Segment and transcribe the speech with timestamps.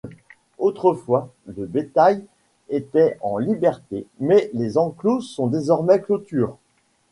[0.57, 2.25] Autrefois, le bétail
[2.69, 6.57] était en liberté mais les enclos sont désormais clôtures.